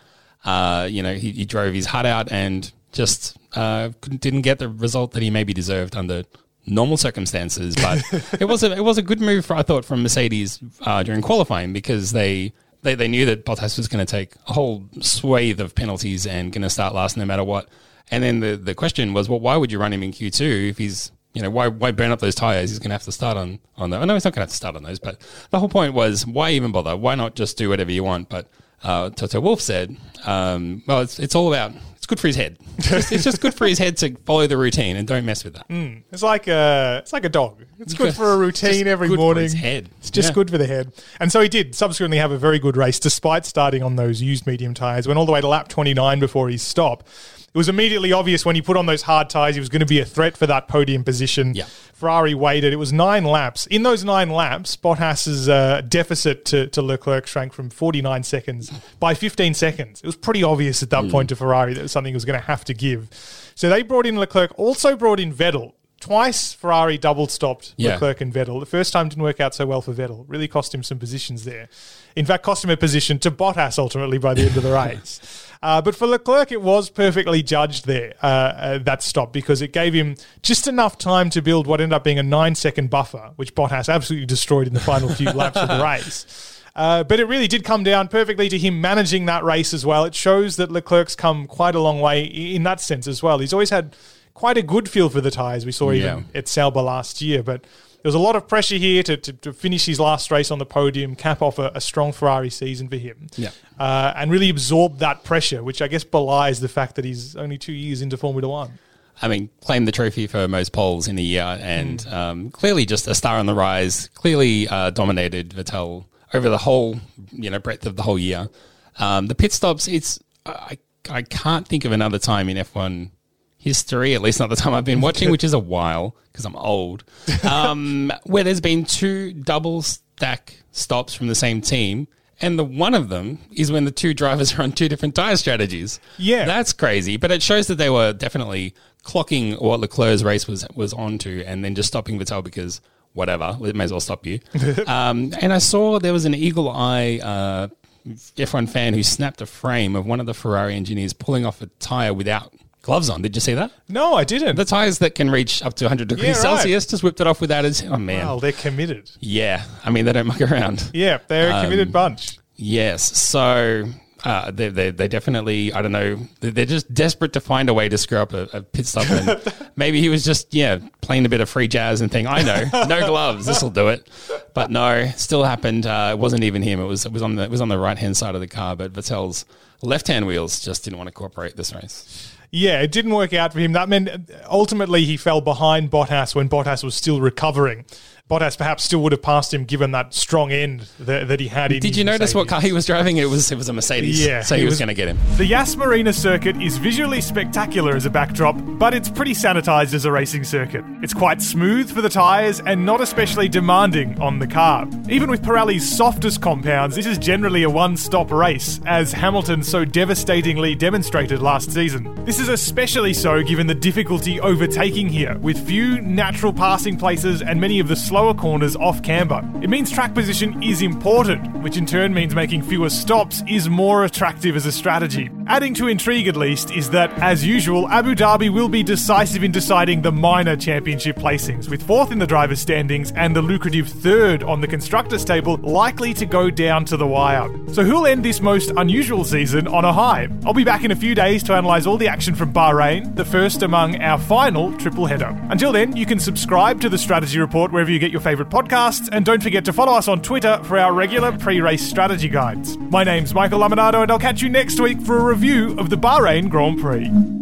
uh, 0.45 0.87
you 0.89 1.01
know, 1.01 1.13
he, 1.13 1.31
he 1.31 1.45
drove 1.45 1.73
his 1.73 1.85
heart 1.85 2.05
out 2.05 2.31
and 2.31 2.71
just 2.91 3.37
uh, 3.53 3.89
didn't 4.01 4.41
get 4.41 4.59
the 4.59 4.69
result 4.69 5.11
that 5.11 5.23
he 5.23 5.29
maybe 5.29 5.53
deserved 5.53 5.95
under 5.95 6.23
normal 6.65 6.97
circumstances. 6.97 7.75
But 7.75 8.03
it 8.41 8.45
was 8.45 8.63
a 8.63 8.71
it 8.71 8.83
was 8.83 8.97
a 8.97 9.01
good 9.01 9.21
move, 9.21 9.45
for, 9.45 9.55
I 9.55 9.63
thought, 9.63 9.85
from 9.85 10.03
Mercedes 10.03 10.59
uh, 10.81 11.03
during 11.03 11.21
qualifying 11.21 11.73
because 11.73 12.11
they. 12.11 12.53
They, 12.81 12.95
they 12.95 13.09
knew 13.09 13.25
that 13.25 13.43
Bottas 13.43 13.75
was 13.75 13.89
going 13.89 14.05
to 14.05 14.09
take 14.09 14.35
a 14.47 14.53
whole 14.53 14.85
swathe 15.01 15.59
of 15.59 15.75
penalties 15.75 16.25
and 16.25 16.49
going 16.49 16.61
to 16.61 16.69
start 16.69 16.95
last 16.95 17.17
no 17.17 17.25
matter 17.25 17.43
what. 17.43 17.67
And 18.09 18.23
then 18.23 18.39
the, 18.39 18.55
the 18.55 18.73
question 18.73 19.13
was, 19.13 19.27
well, 19.27 19.41
why 19.41 19.57
would 19.57 19.69
you 19.69 19.79
run 19.79 19.91
him 19.91 20.01
in 20.01 20.13
Q2 20.13 20.69
if 20.69 20.77
he's 20.77 21.11
you 21.33 21.41
know, 21.41 21.49
why 21.49 21.67
why 21.67 21.91
burn 21.91 22.11
up 22.11 22.19
those 22.19 22.35
tires? 22.35 22.69
He's 22.69 22.79
going 22.79 22.89
to 22.89 22.95
have 22.95 23.03
to 23.03 23.11
start 23.11 23.37
on 23.37 23.59
on 23.77 23.89
those. 23.89 24.01
I 24.01 24.05
know 24.05 24.13
he's 24.15 24.25
not 24.25 24.33
going 24.33 24.41
to 24.41 24.41
have 24.41 24.49
to 24.49 24.55
start 24.55 24.75
on 24.75 24.83
those, 24.83 24.99
but 24.99 25.21
the 25.51 25.59
whole 25.59 25.69
point 25.69 25.93
was 25.93 26.25
why 26.25 26.51
even 26.51 26.71
bother? 26.71 26.97
Why 26.97 27.15
not 27.15 27.35
just 27.35 27.57
do 27.57 27.69
whatever 27.69 27.91
you 27.91 28.03
want? 28.03 28.29
But 28.29 28.47
uh, 28.83 29.09
Toto 29.11 29.39
Wolff 29.39 29.61
said, 29.61 29.95
um, 30.25 30.83
well, 30.87 31.01
it's 31.01 31.19
it's 31.19 31.35
all 31.35 31.53
about 31.53 31.73
good 32.09 32.19
for 32.19 32.27
his 32.27 32.35
head. 32.35 32.57
It's 32.77 32.89
just, 32.89 33.11
it's 33.13 33.23
just 33.23 33.39
good 33.39 33.53
for 33.53 33.65
his 33.65 33.77
head 33.79 33.95
to 33.97 34.15
follow 34.25 34.45
the 34.47 34.57
routine 34.57 34.97
and 34.97 35.07
don't 35.07 35.25
mess 35.25 35.43
with 35.45 35.53
that. 35.53 35.65
It's 36.11 36.21
like 36.23 36.47
a 36.47 36.99
it's 37.01 37.13
like 37.13 37.23
a 37.23 37.29
dog. 37.29 37.63
It's 37.79 37.93
good 37.93 38.13
for 38.13 38.33
a 38.33 38.37
routine 38.37 38.87
every 38.87 39.07
good 39.07 39.15
for 39.17 39.21
morning. 39.21 39.43
his 39.43 39.53
head. 39.53 39.89
It's 39.99 40.11
just 40.11 40.29
Yeah. 40.29 40.33
good 40.33 40.49
for 40.51 40.57
the 40.57 40.67
head. 40.67 40.91
And 41.21 41.31
so 41.31 41.39
he 41.39 41.47
did 41.47 41.73
subsequently 41.75 42.17
have 42.17 42.31
a 42.31 42.37
very 42.37 42.59
good 42.59 42.75
race 42.75 42.99
despite 42.99 43.45
starting 43.45 43.81
on 43.83 43.95
those 43.95 44.21
used 44.21 44.45
medium 44.45 44.73
tyres. 44.73 45.07
Went 45.07 45.17
all 45.17 45.25
the 45.25 45.31
way 45.31 45.39
to 45.41 45.47
lap 45.47 45.69
29 45.69 46.19
before 46.19 46.49
his 46.49 46.61
stop. 46.61 47.03
It 47.51 47.57
was 47.57 47.67
immediately 47.67 48.11
obvious 48.13 48.45
when 48.45 48.55
he 48.55 48.61
put 48.61 48.77
on 48.77 48.85
those 48.85 49.01
hard 49.01 49.27
tyres 49.27 49.55
he 49.55 49.59
was 49.59 49.69
going 49.69 49.79
to 49.79 49.85
be 49.87 49.99
a 49.99 50.05
threat 50.05 50.37
for 50.37 50.45
that 50.45 50.67
podium 50.67 51.03
position. 51.03 51.55
Yeah. 51.55 51.65
Ferrari 51.95 52.35
waited. 52.35 52.73
It 52.73 52.75
was 52.75 52.93
nine 52.93 53.23
laps. 53.25 53.65
In 53.65 53.81
those 53.81 54.03
nine 54.05 54.29
laps, 54.29 54.75
Bottas's 54.77 55.49
uh, 55.49 55.81
deficit 55.81 56.45
to, 56.45 56.67
to 56.67 56.81
Leclerc 56.83 57.25
shrank 57.25 57.51
from 57.51 57.71
49 57.71 58.21
seconds 58.21 58.71
by 58.99 59.15
15 59.15 59.55
seconds. 59.55 59.99
It 60.01 60.05
was 60.05 60.15
pretty 60.15 60.43
obvious 60.43 60.83
at 60.83 60.91
that 60.91 61.05
Hmm. 61.05 61.09
point 61.09 61.29
to 61.29 61.35
Ferrari 61.35 61.73
that 61.73 61.89
something 61.99 62.13
was 62.13 62.25
going 62.25 62.39
to 62.39 62.45
have 62.47 62.63
to 62.65 62.73
give. 62.73 63.09
So 63.55 63.69
they 63.69 63.83
brought 63.83 64.05
in 64.05 64.17
Leclerc, 64.17 64.57
also 64.57 64.95
brought 64.95 65.19
in 65.19 65.33
Vettel. 65.33 65.73
Twice 65.99 66.53
Ferrari 66.53 66.97
double 66.97 67.27
stopped 67.27 67.73
Yeah. 67.75 67.95
Leclerc 67.95 68.21
and 68.21 68.33
Vettel. 68.33 68.61
The 68.61 68.65
first 68.65 68.93
time 68.93 69.09
didn't 69.09 69.21
work 69.21 69.41
out 69.41 69.53
so 69.53 69.65
well 69.65 69.81
for 69.81 69.91
Vettel. 69.93 70.23
Really 70.29 70.47
cost 70.47 70.73
him 70.73 70.81
some 70.81 70.97
positions 70.97 71.43
there. 71.43 71.67
In 72.15 72.25
fact, 72.25 72.43
cost 72.43 72.63
him 72.63 72.69
a 72.69 72.77
position 72.77 73.19
to 73.19 73.29
Bottas 73.31 73.77
ultimately 73.77 74.17
by 74.17 74.33
the 74.33 74.43
end 74.43 74.55
of 74.55 74.63
the 74.63 74.71
race. 74.85 75.19
Uh, 75.61 75.81
but 75.81 75.93
for 75.93 76.07
Leclerc, 76.07 76.53
it 76.53 76.61
was 76.61 76.89
perfectly 76.89 77.43
judged 77.43 77.85
there, 77.85 78.13
uh, 78.23 78.25
uh, 78.25 78.77
that 78.77 79.03
stop, 79.03 79.33
because 79.33 79.61
it 79.61 79.73
gave 79.73 79.93
him 79.93 80.15
just 80.41 80.69
enough 80.69 80.97
time 80.97 81.29
to 81.29 81.41
build 81.41 81.67
what 81.67 81.81
ended 81.81 81.93
up 81.93 82.05
being 82.05 82.17
a 82.17 82.23
nine 82.23 82.55
second 82.55 82.89
buffer, 82.89 83.31
which 83.35 83.53
Bottas 83.53 83.93
absolutely 83.93 84.25
destroyed 84.25 84.67
in 84.67 84.73
the 84.73 84.79
final 84.79 85.09
few 85.09 85.29
laps 85.31 85.57
of 85.57 85.67
the 85.67 85.83
race. 85.83 86.58
Uh, 86.75 87.03
but 87.03 87.19
it 87.19 87.25
really 87.25 87.47
did 87.47 87.63
come 87.63 87.83
down 87.83 88.07
perfectly 88.07 88.47
to 88.49 88.57
him 88.57 88.79
managing 88.81 89.25
that 89.25 89.43
race 89.43 89.73
as 89.73 89.85
well. 89.85 90.05
It 90.05 90.15
shows 90.15 90.55
that 90.57 90.71
Leclerc's 90.71 91.15
come 91.15 91.47
quite 91.47 91.75
a 91.75 91.79
long 91.79 91.99
way 91.99 92.23
in 92.23 92.63
that 92.63 92.79
sense 92.79 93.07
as 93.07 93.21
well. 93.23 93.39
He's 93.39 93.53
always 93.53 93.69
had 93.69 93.95
quite 94.33 94.57
a 94.57 94.61
good 94.61 94.87
feel 94.89 95.09
for 95.09 95.19
the 95.21 95.31
tyres. 95.31 95.65
We 95.65 95.71
saw 95.71 95.91
even 95.91 96.25
at 96.33 96.47
Sauber 96.47 96.81
last 96.81 97.21
year, 97.21 97.43
but 97.43 97.61
there 97.63 98.07
was 98.07 98.15
a 98.15 98.19
lot 98.19 98.37
of 98.37 98.47
pressure 98.47 98.77
here 98.77 99.03
to, 99.03 99.17
to, 99.17 99.33
to 99.33 99.51
finish 99.51 99.85
his 99.85 99.99
last 99.99 100.31
race 100.31 100.51
on 100.51 100.59
the 100.59 100.65
podium, 100.65 101.15
cap 101.15 101.41
off 101.41 101.59
a, 101.59 101.71
a 101.75 101.81
strong 101.81 102.13
Ferrari 102.13 102.49
season 102.49 102.87
for 102.87 102.95
him, 102.95 103.27
Yeah. 103.35 103.49
uh, 103.77 104.13
and 104.15 104.31
really 104.31 104.49
absorb 104.49 104.99
that 104.99 105.25
pressure, 105.25 105.61
which 105.63 105.81
I 105.81 105.89
guess 105.89 106.05
belies 106.05 106.61
the 106.61 106.69
fact 106.69 106.95
that 106.95 107.03
he's 107.03 107.35
only 107.35 107.57
two 107.57 107.73
years 107.73 108.01
into 108.01 108.15
Formula 108.15 108.47
One. 108.47 108.79
I 109.21 109.27
mean, 109.27 109.49
claimed 109.59 109.85
the 109.85 109.91
trophy 109.91 110.27
for 110.27 110.47
most 110.47 110.71
poles 110.71 111.09
in 111.09 111.19
a 111.19 111.21
year, 111.21 111.57
and 111.59 112.07
um, 112.07 112.51
clearly 112.51 112.85
just 112.85 113.05
a 113.05 113.13
star 113.13 113.37
on 113.37 113.47
the 113.47 113.53
rise. 113.53 114.07
Clearly 114.13 114.69
uh, 114.69 114.91
dominated 114.91 115.49
Vettel 115.49 116.05
over 116.33 116.49
the 116.49 116.57
whole, 116.57 116.99
you 117.31 117.49
know, 117.49 117.59
breadth 117.59 117.85
of 117.85 117.95
the 117.95 118.03
whole 118.03 118.19
year. 118.19 118.49
Um, 118.97 119.27
the 119.27 119.35
pit 119.35 119.53
stops. 119.53 119.87
It's 119.87 120.19
I 120.45 120.77
I 121.09 121.21
can't 121.21 121.67
think 121.67 121.85
of 121.85 121.91
another 121.91 122.19
time 122.19 122.49
in 122.49 122.57
F 122.57 122.75
one 122.75 123.11
history, 123.57 124.15
at 124.15 124.21
least 124.21 124.39
not 124.39 124.49
the 124.49 124.55
time 124.55 124.73
I've 124.73 124.85
been 124.85 125.01
watching, 125.01 125.29
which 125.31 125.43
is 125.43 125.53
a 125.53 125.59
while 125.59 126.15
because 126.31 126.45
I'm 126.45 126.55
old, 126.55 127.03
um, 127.43 128.11
where 128.23 128.43
there's 128.43 128.61
been 128.61 128.85
two 128.85 129.33
double 129.33 129.81
stack 129.81 130.63
stops 130.71 131.13
from 131.13 131.27
the 131.27 131.35
same 131.35 131.61
team. 131.61 132.07
And 132.41 132.57
the 132.57 132.63
one 132.63 132.93
of 132.95 133.09
them 133.09 133.39
is 133.51 133.69
when 133.69 133.83
the 133.83 133.91
two 133.91 134.13
drivers 134.13 134.53
are 134.57 134.63
on 134.63 134.71
two 134.71 134.87
different 134.87 135.13
tire 135.13 135.35
strategies. 135.35 135.99
Yeah. 136.17 136.45
That's 136.45 136.71
crazy, 136.71 137.17
but 137.17 137.31
it 137.31 137.43
shows 137.43 137.67
that 137.67 137.75
they 137.75 137.89
were 137.89 138.13
definitely 138.13 138.73
clocking 139.03 139.61
what 139.61 139.79
Leclerc's 139.81 140.23
race 140.23 140.47
was 140.47 140.65
was 140.73 140.93
onto, 140.93 141.43
and 141.45 141.63
then 141.63 141.75
just 141.75 141.89
stopping 141.89 142.17
Vettel 142.17 142.43
because 142.43 142.81
whatever, 143.19 143.55
it 143.61 143.75
may 143.75 143.83
as 143.83 143.91
well 143.91 143.99
stop 143.99 144.25
you. 144.25 144.39
um, 144.87 145.33
and 145.39 145.53
I 145.53 145.59
saw 145.59 145.99
there 145.99 146.13
was 146.13 146.25
an 146.25 146.33
eagle 146.33 146.69
eye 146.69 147.19
uh, 147.21 147.67
F1 148.07 148.67
fan 148.69 148.93
who 148.95 149.03
snapped 149.03 149.41
a 149.41 149.45
frame 149.45 149.95
of 149.95 150.05
one 150.07 150.19
of 150.19 150.25
the 150.25 150.33
Ferrari 150.33 150.73
engineers 150.75 151.13
pulling 151.13 151.45
off 151.45 151.61
a 151.61 151.67
tire 151.79 152.13
without 152.13 152.53
gloves 152.81 153.09
on. 153.09 153.21
Did 153.21 153.35
you 153.35 153.41
see 153.41 153.53
that? 153.53 153.71
No, 153.89 154.13
I 154.15 154.23
didn't. 154.23 154.55
The 154.55 154.65
tires 154.65 154.99
that 154.99 155.13
can 155.13 155.29
reach 155.29 155.61
up 155.61 155.73
to 155.75 155.85
100 155.85 156.07
degrees 156.07 156.25
Yeah, 156.25 156.31
right. 156.31 156.41
Celsius 156.41 156.87
just 156.87 157.03
whipped 157.03 157.19
it 157.21 157.27
off 157.27 157.41
without 157.41 157.65
his. 157.65 157.83
Oh 157.83 157.97
man, 157.97 158.25
well, 158.25 158.39
they're 158.39 158.51
committed. 158.53 159.11
yeah. 159.19 159.63
I 159.83 159.91
mean, 159.91 160.05
they 160.05 160.13
don't 160.13 160.27
muck 160.27 160.41
around. 160.41 160.89
Yeah, 160.93 161.19
they're 161.27 161.51
a 161.51 161.55
Um, 161.57 161.63
committed 161.65 161.91
bunch. 161.91 162.39
Yes. 162.55 163.17
So 163.19 163.85
uh, 164.23 164.51
they, 164.51 164.69
they, 164.69 164.91
they 164.91 165.07
definitely, 165.07 165.71
I 165.73 165.81
don't 165.81 165.91
know, 165.91 166.17
they- 166.41 166.49
they're 166.49 166.65
just 166.65 166.93
desperate 166.93 167.33
to 167.33 167.39
find 167.41 167.69
a 167.69 167.73
way 167.73 167.87
to 167.89 167.97
screw 167.97 168.17
up 168.19 168.33
a, 168.33 168.43
a 168.53 168.61
pit 168.61 168.85
stop. 168.85 169.09
And 169.09 169.41
maybe 169.75 169.99
he 170.01 170.09
was 170.09 170.23
just, 170.23 170.53
yeah, 170.53 170.79
playing 171.01 171.25
a 171.25 171.29
bit 171.29 171.41
of 171.41 171.49
free 171.49 171.67
jazz 171.67 172.01
and 172.01 172.11
thinking, 172.11 172.31
I 172.33 172.41
know, 172.41 172.85
no 172.87 172.99
gloves, 173.07 173.45
this 173.45 173.61
will 173.61 173.69
do 173.69 173.87
it. 173.89 174.07
But 174.53 174.71
no, 174.71 175.07
still 175.15 175.43
happened. 175.43 175.85
Uh, 175.85 176.09
it 176.11 176.19
wasn't 176.19 176.43
even 176.43 176.61
him. 176.61 176.79
It 176.79 176.85
was, 176.85 177.05
it 177.05 177.11
was 177.11 177.21
on 177.21 177.35
the, 177.35 177.43
it 177.43 177.49
was 177.51 177.61
on 177.61 177.69
the 177.69 177.79
right 177.79 177.97
hand 177.97 178.17
side 178.17 178.35
of 178.35 178.41
the 178.41 178.47
car, 178.47 178.75
but 178.75 178.93
Vettel's 178.93 179.45
left 179.81 180.07
hand 180.07 180.27
wheels 180.27 180.59
just 180.59 180.83
didn't 180.83 180.97
want 180.97 181.07
to 181.07 181.13
cooperate 181.13 181.55
this 181.55 181.73
race. 181.73 182.35
Yeah, 182.51 182.81
it 182.81 182.91
didn't 182.91 183.13
work 183.13 183.33
out 183.33 183.53
for 183.53 183.59
him. 183.59 183.73
That 183.73 183.89
meant 183.89 184.09
ultimately 184.49 185.05
he 185.05 185.17
fell 185.17 185.41
behind 185.41 185.91
Bottas 185.91 186.33
when 186.33 186.49
Bottas 186.49 186.83
was 186.83 186.95
still 186.95 187.21
recovering. 187.21 187.85
Bottas 188.29 188.55
perhaps 188.55 188.83
still 188.83 189.01
would 189.01 189.11
have 189.11 189.23
passed 189.23 189.51
him 189.51 189.65
given 189.65 189.89
that 189.93 190.13
strong 190.13 190.51
end 190.51 190.81
that, 190.99 191.27
that 191.29 191.39
he 191.39 191.47
had 191.47 191.71
in 191.71 191.79
Did 191.79 191.97
you 191.97 192.03
notice 192.03 192.35
what 192.35 192.47
car 192.47 192.61
he 192.61 192.71
was 192.71 192.85
driving? 192.85 193.17
It 193.17 193.25
was, 193.25 193.51
it 193.51 193.55
was 193.55 193.69
a 193.69 193.73
Mercedes. 193.73 194.23
Yeah, 194.23 194.41
So 194.41 194.55
he, 194.55 194.65
was, 194.65 194.73
was- 194.73 194.79
going 194.79 194.89
to 194.89 194.93
get 194.93 195.07
him. 195.07 195.17
The 195.37 195.47
Yas 195.47 195.75
Marina 195.75 196.13
circuit 196.13 196.55
is 196.61 196.77
visually 196.77 197.21
spectacular 197.21 197.95
as 197.95 198.05
a 198.05 198.09
backdrop, 198.11 198.55
but 198.77 198.93
it's 198.93 199.09
pretty 199.09 199.33
sanitized 199.33 199.95
as 199.95 200.05
a 200.05 200.11
racing 200.11 200.43
circuit. 200.43 200.85
It's 201.01 201.13
quite 201.13 201.41
smooth 201.41 201.91
for 201.91 202.03
the 202.03 202.09
tyres 202.09 202.59
and 202.59 202.85
not 202.85 203.01
especially 203.01 203.49
demanding 203.49 204.21
on 204.21 204.37
the 204.37 204.45
car. 204.45 204.87
Even 205.09 205.31
with 205.31 205.41
Pirelli's 205.41 205.97
softest 205.97 206.39
compounds, 206.39 206.95
this 206.95 207.07
is 207.07 207.17
generally 207.17 207.63
a 207.63 207.69
one 207.69 207.97
stop 207.97 208.29
race, 208.31 208.79
as 208.85 209.11
Hamilton 209.11 209.63
so 209.63 209.83
devastatingly 209.85 210.75
demonstrated 210.75 211.41
last 211.41 211.71
season. 211.71 212.13
This 212.25 212.38
is 212.39 212.49
especially 212.49 213.13
so 213.13 213.43
given 213.43 213.67
the 213.67 213.75
difficulty 213.75 214.39
overtaking 214.39 215.09
here, 215.09 215.37
with 215.39 215.67
few 215.67 216.01
natural 216.01 216.53
passing 216.53 216.97
places 216.97 217.41
and 217.41 217.59
many 217.59 217.79
of 217.79 217.87
the 217.87 217.95
slower 217.95 218.33
corners 218.33 218.75
off 218.75 219.03
camber. 219.03 219.41
It 219.61 219.69
means 219.69 219.91
track 219.91 220.13
position 220.13 220.61
is 220.63 220.81
important, 220.81 221.61
which 221.61 221.77
in 221.77 221.85
turn 221.85 222.13
means 222.13 222.33
making 222.33 222.63
fewer 222.63 222.89
stops 222.89 223.43
is 223.47 223.69
more 223.69 224.05
attractive 224.05 224.55
as 224.55 224.65
a 224.65 224.71
strategy. 224.71 225.29
Adding 225.47 225.73
to 225.75 225.87
intrigue, 225.87 226.27
at 226.27 226.37
least, 226.37 226.71
is 226.71 226.91
that, 226.91 227.11
as 227.19 227.45
usual, 227.45 227.89
Abu 227.89 228.13
Dhabi 228.13 228.53
will 228.53 228.69
be 228.69 228.83
decisive 228.83 229.43
in 229.43 229.51
deciding 229.51 230.01
the 230.01 230.11
minor 230.11 230.55
championship 230.55 231.17
placings, 231.17 231.69
with 231.69 231.81
fourth 231.81 232.11
in 232.11 232.19
the 232.19 232.27
drivers' 232.27 232.59
standings 232.59 233.11
and 233.13 233.35
the 233.35 233.41
lucrative 233.41 233.87
third 233.87 234.43
on 234.43 234.61
the 234.61 234.67
constructors' 234.67 235.25
table 235.25 235.57
likely 235.57 236.13
to 236.13 236.25
go 236.25 236.49
down 236.49 236.85
to 236.85 236.97
the 236.97 237.07
wire. 237.07 237.49
So, 237.73 237.83
who'll 237.83 238.05
end 238.05 238.23
this 238.23 238.41
most 238.41 238.71
unusual 238.77 239.23
season 239.23 239.67
on 239.67 239.85
a 239.85 239.91
high? 239.91 240.27
I'll 240.45 240.53
be 240.53 240.63
back 240.63 240.83
in 240.83 240.91
a 240.91 240.95
few 240.95 241.15
days 241.15 241.43
to 241.43 241.57
analyse 241.57 241.85
all 241.85 241.97
the 241.97 242.07
action 242.07 242.28
from 242.35 242.53
Bahrain, 242.53 243.15
the 243.15 243.25
first 243.25 243.61
among 243.61 244.01
our 244.01 244.17
final 244.17 244.75
triple 244.77 245.05
header. 245.05 245.37
Until 245.49 245.71
then, 245.71 245.95
you 245.95 246.05
can 246.05 246.19
subscribe 246.19 246.81
to 246.81 246.89
the 246.89 246.97
Strategy 246.97 247.39
Report 247.39 247.71
wherever 247.71 247.91
you 247.91 247.99
get 247.99 248.11
your 248.11 248.21
favourite 248.21 248.51
podcasts, 248.51 249.09
and 249.11 249.25
don't 249.25 249.41
forget 249.43 249.65
to 249.65 249.73
follow 249.73 249.93
us 249.93 250.07
on 250.07 250.21
Twitter 250.21 250.59
for 250.63 250.77
our 250.77 250.93
regular 250.93 251.31
pre 251.37 251.61
race 251.61 251.87
strategy 251.87 252.29
guides. 252.29 252.77
My 252.77 253.03
name's 253.03 253.33
Michael 253.33 253.59
Lamonato, 253.59 254.01
and 254.01 254.11
I'll 254.11 254.19
catch 254.19 254.41
you 254.41 254.49
next 254.49 254.79
week 254.79 255.01
for 255.01 255.17
a 255.17 255.23
review 255.23 255.77
of 255.79 255.89
the 255.89 255.97
Bahrain 255.97 256.49
Grand 256.49 256.79
Prix. 256.79 257.38